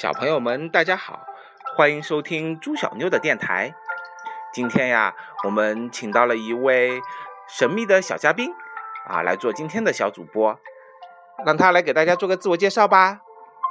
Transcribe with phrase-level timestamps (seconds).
[0.00, 1.26] 小朋友们，大家好，
[1.76, 3.74] 欢迎收听朱小妞的电台。
[4.52, 7.02] 今天呀，我们请到了一位
[7.48, 8.54] 神秘的小嘉宾
[9.08, 10.56] 啊，来做今天的小主播，
[11.44, 13.22] 让他来给大家做个自我介绍吧。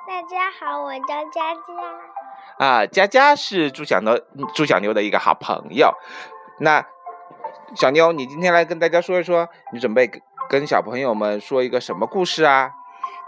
[0.05, 2.65] 大家好，我叫佳佳。
[2.65, 4.19] 啊，佳佳是朱小妞
[4.53, 5.93] 朱小妞的一个好朋友。
[6.59, 6.85] 那
[7.73, 10.11] 小妞，你今天来跟大家说一说，你准备
[10.49, 12.73] 跟小朋友们说一个什么故事啊？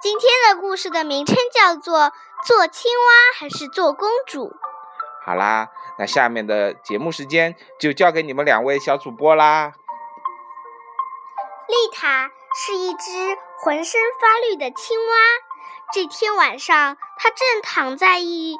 [0.01, 1.99] 今天的故事的名称叫做
[2.45, 4.47] 《做青蛙还是做公主》。
[5.25, 9.73] 好啦，那下面的节目时间就交给你们两位小主播啦。
[11.67, 15.13] 丽塔是一只浑身发绿的青蛙。
[15.93, 18.57] 这天晚上，它正躺在一，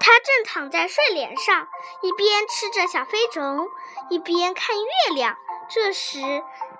[0.00, 1.68] 它正躺在睡莲上，
[2.02, 3.68] 一边吃着小飞虫，
[4.10, 5.36] 一边看月亮。
[5.68, 6.20] 这时，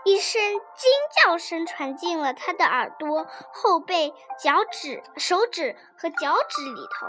[0.05, 0.91] 一声惊
[1.25, 7.07] 叫声传进了他的耳朵、后背、脚趾、手指和脚趾里头。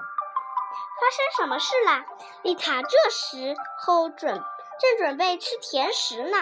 [1.00, 2.06] 发生什么事啦？
[2.42, 4.44] 丽塔这时候准
[4.80, 6.38] 正准备吃甜食呢，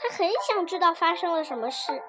[0.00, 2.02] 她很想知道发生了什么事。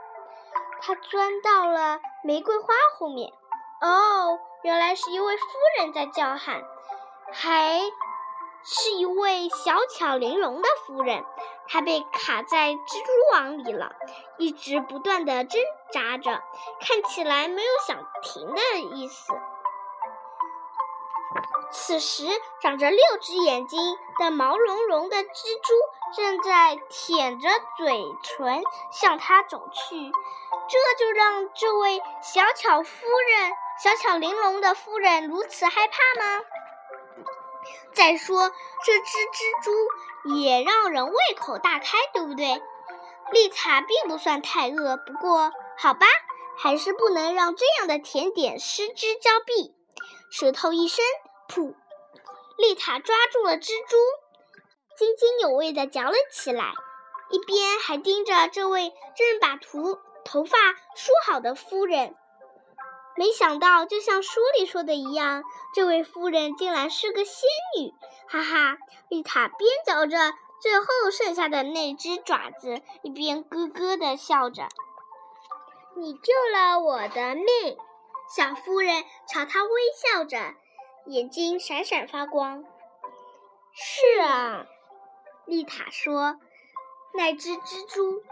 [0.82, 3.32] 她钻到了玫瑰花后面。
[3.82, 5.46] 哦，原来是一位夫
[5.78, 6.64] 人在叫喊，
[7.32, 7.82] 还。
[8.66, 11.26] 是一位小巧玲珑的夫人，
[11.68, 13.96] 它被卡在蜘蛛网里了，
[14.38, 15.62] 一直不断的挣
[15.92, 16.44] 扎着，
[16.80, 18.62] 看起来没有想停的
[18.96, 19.34] 意思。
[21.72, 22.28] 此时，
[22.62, 25.74] 长着六只眼睛的毛茸茸的蜘蛛
[26.16, 28.62] 正在舔着嘴唇
[28.92, 30.12] 向它走去，
[30.70, 33.52] 这就让这位小巧夫人、
[33.84, 36.44] 小巧玲珑的夫人如此害怕吗？
[37.94, 38.52] 再说，
[38.86, 39.72] 这只蜘蛛
[40.26, 42.62] 也让人胃口大开，对不对？
[43.32, 46.06] 丽塔并不算太饿，不过好吧，
[46.58, 49.74] 还是不能让这样的甜点失之交臂。
[50.32, 51.04] 舌头一伸，
[51.50, 51.76] 噗！
[52.58, 53.98] 丽塔抓住了蜘蛛，
[54.98, 56.74] 津津有味地嚼了起来，
[57.30, 60.58] 一边还盯着这位正把头头发
[60.96, 62.16] 梳好的夫人。
[63.16, 65.44] 没想到，就像书里说的一样，
[65.74, 67.48] 这位夫人竟然是个仙
[67.78, 67.94] 女！
[68.28, 74.68] 哈哈，丽塔边嚼着最后剩下的那只爪子，一边咯咯地笑着。
[75.96, 77.78] 你救了我的命，
[78.36, 80.56] 小夫人朝她微笑着，
[81.06, 82.66] 眼睛闪闪发光。
[83.74, 84.66] 是啊，
[85.46, 86.40] 丽塔说，
[87.14, 88.24] 那只蜘蛛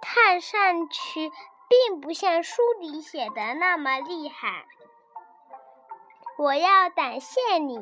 [0.00, 1.30] 看上去。
[1.72, 4.66] 并不像书里写的那么厉害。
[6.36, 7.78] 我要感谢你，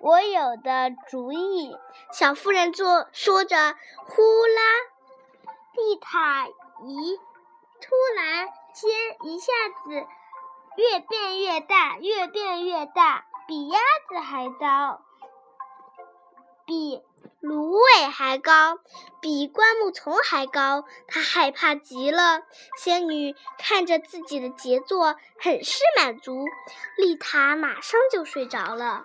[0.00, 1.74] 我有的主意。
[2.12, 3.56] 小妇人做说着，
[4.04, 4.62] 呼啦，
[5.72, 6.48] 地毯
[6.84, 7.16] 一
[7.80, 9.50] 突然间一下
[9.82, 10.06] 子
[10.76, 13.80] 越变越大，越变越大，比鸭
[14.10, 15.00] 子还高，
[16.66, 17.02] 比。
[17.40, 18.78] 芦苇还高，
[19.20, 22.42] 比灌木丛还高，他害怕极了。
[22.76, 26.44] 仙女看着自己的杰作，很是满足。
[26.96, 29.04] 丽塔马上就睡着了。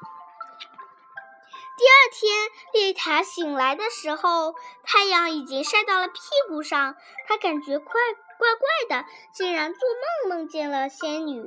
[1.76, 6.96] 第二天，丽塔醒来的时候，太阳已经晒到了屁股上，
[7.28, 7.94] 她感觉怪
[8.38, 11.46] 怪怪的，竟然做梦梦见了仙女。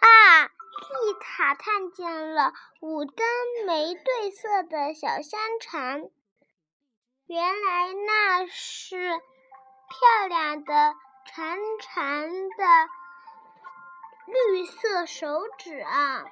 [0.00, 0.48] 啊！
[0.90, 3.26] 丽塔看见了五根
[3.66, 6.10] 没对色的小香肠，
[7.26, 8.96] 原来那是
[9.88, 10.94] 漂亮的
[11.26, 12.88] 长长的
[14.26, 16.24] 绿色手指啊！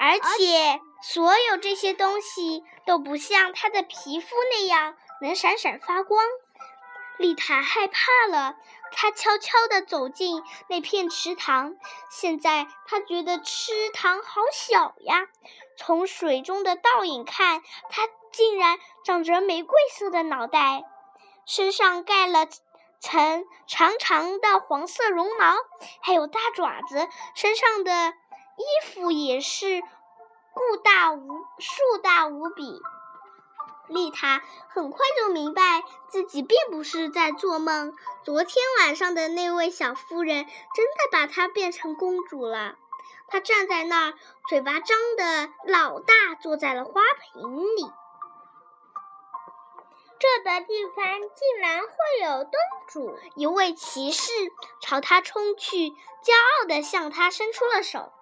[0.00, 6.24] 而且所有这些东西都不像她的皮肤那样能闪闪发光。
[7.20, 8.00] 丽塔害怕
[8.30, 8.56] 了，
[8.92, 11.76] 她悄悄地走进那片池塘。
[12.10, 15.28] 现在她觉得池塘好小呀。
[15.76, 20.84] 从水中的倒影看，它竟然长着玫瑰色的脑袋，
[21.44, 22.46] 身上盖了
[23.00, 25.56] 层长长的黄色绒毛，
[26.00, 27.06] 还有大爪子。
[27.34, 28.14] 身上的
[28.56, 31.28] 衣服也是固大无
[31.58, 32.80] 数大无比。
[33.90, 37.94] 丽塔很快就明白自己并不是在做梦。
[38.24, 42.76] 昨天晚上的那位小夫人真的把她变成公主了。
[43.28, 44.14] 她站在那儿，
[44.48, 47.42] 嘴巴张得老大，坐在了花瓶
[47.76, 47.92] 里。
[50.18, 51.04] 这个地方
[51.34, 51.88] 竟然会
[52.22, 52.52] 有东
[52.88, 53.18] 主！
[53.36, 54.32] 一位骑士
[54.82, 58.12] 朝她冲去，骄傲地向她伸出了手。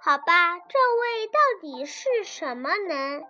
[0.00, 3.20] 好吧，这位到底是什么呢？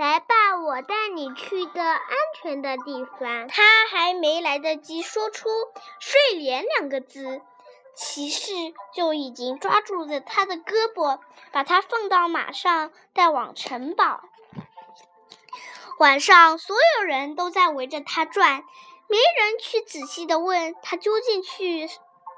[0.00, 3.48] 来吧，我带你去个安全的地方。
[3.48, 5.50] 他还没来得及说出
[6.00, 7.42] “睡莲”两个字，
[7.94, 8.50] 骑士
[8.94, 11.20] 就已经抓住了他的胳膊，
[11.52, 14.22] 把他放到马上，带往城堡。
[15.98, 18.64] 晚上，所有人都在围着他转，
[19.06, 21.90] 没人去仔细的问他究竟去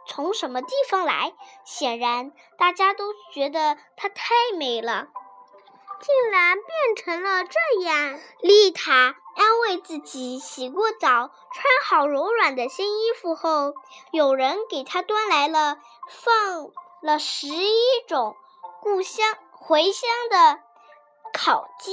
[0.08, 1.32] 从什么地方来。
[1.64, 5.06] 显然，大家都觉得她太美了。
[6.02, 8.18] 竟然变成了这样！
[8.40, 13.72] 丽塔安慰自己，洗过澡，穿好柔软的新衣服后，
[14.10, 15.78] 有人给她端来了
[16.08, 16.72] 放
[17.02, 17.76] 了十一
[18.08, 18.36] 种
[18.80, 19.24] 故乡
[19.64, 20.60] 茴香的
[21.32, 21.92] 烤鸡、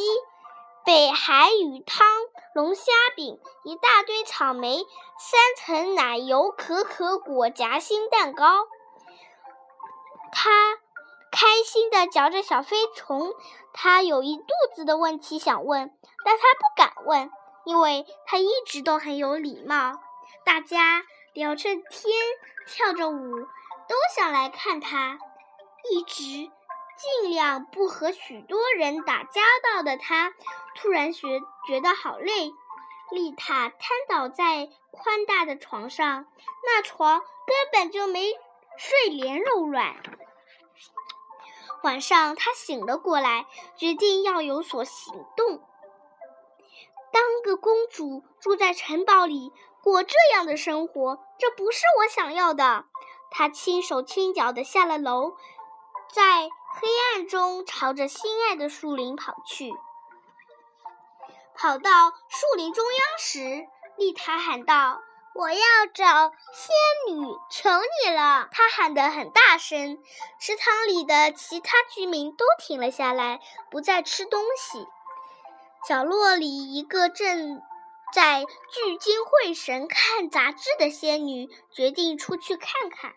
[0.84, 2.08] 北海鱼汤、
[2.56, 4.88] 龙虾饼、一大堆草莓、
[5.20, 8.66] 三层奶油可可果夹心蛋糕。
[11.60, 13.34] 开心的嚼着小飞虫，
[13.74, 17.30] 他有一肚子的问题想问，但他不敢问，
[17.66, 20.00] 因为他一直都很有礼貌。
[20.46, 21.04] 大家
[21.34, 22.14] 聊着天，
[22.66, 25.20] 跳着舞，都想来看他。
[25.92, 29.42] 一直尽量不和许多人打交
[29.74, 30.34] 道的他，
[30.76, 32.54] 突然觉觉得好累。
[33.12, 36.26] 丽塔瘫倒在宽大的床上，
[36.64, 38.32] 那床根本就没
[38.78, 39.98] 睡莲柔软。
[41.84, 43.48] 晚上，他醒了过来，
[43.78, 45.62] 决定要有所行动。
[47.12, 52.86] 当个公主，住在城堡里，过这样的生活，这不是我想要的。
[53.32, 55.38] 他轻手轻脚地下了楼，
[56.12, 59.74] 在黑暗中朝着心爱的树林跑去。
[61.56, 63.68] 跑到树林中央时，
[63.98, 65.02] 丽塔喊道。
[65.40, 68.50] 我要找仙女，求你了！
[68.52, 69.98] 他喊得很大声，
[70.38, 73.40] 池塘里的其他居民都停了下来，
[73.72, 74.86] 不再吃东西。
[75.88, 77.62] 角落里，一个正
[78.14, 83.14] 在聚精会神看杂志的仙女决定出去看看。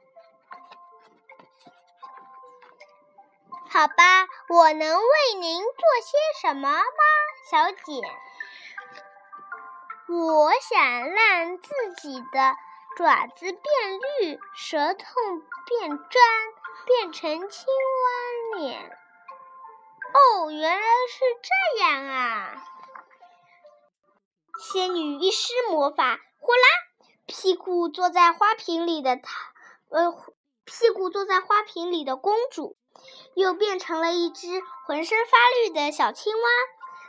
[3.68, 5.72] 好吧，我能为您做
[6.04, 6.84] 些什么吗，
[7.50, 8.00] 小姐？
[10.12, 11.72] 我想让自
[12.02, 12.56] 己的
[12.98, 13.62] 爪子变
[14.20, 15.04] 绿，舌头
[15.66, 16.24] 变砖，
[16.84, 18.98] 变成青蛙脸。
[20.12, 22.64] 哦，原来是这样啊！
[24.60, 26.66] 仙女一施魔法，呼啦，
[27.26, 29.32] 屁股坐在花瓶里的她，
[29.88, 30.12] 呃，
[30.66, 32.76] 屁股坐在花瓶里的公主，
[33.34, 36.48] 又变成了一只浑身发绿的小青蛙。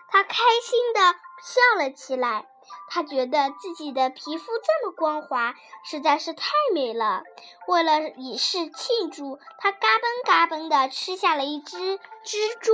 [0.07, 1.01] 她开心的
[1.41, 2.47] 笑了起来。
[2.89, 7.23] 她觉得自己的皮肤这么光滑，实在是太美了。
[7.67, 12.71] 为了以示庆祝，她嘎嘣嘎嘣地吃下了一只蜘蛛。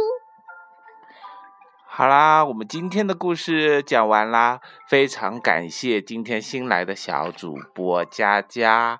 [1.85, 8.99] 好啦，我们今天的故事讲完啦，非常感谢今天新来的小主播佳佳。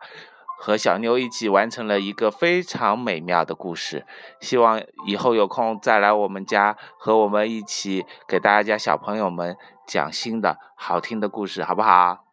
[0.62, 4.06] 和小妞一起完成了一个非常美妙的故事，
[4.42, 9.56] 希望以后有空再来我们家和我们一起给大家小朋友们
[9.90, 12.24] 讲新的好听的故事，好不好？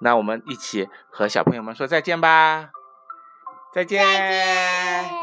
[0.00, 2.70] 那我们一起和小朋友们说再见吧，
[3.72, 5.21] 再见。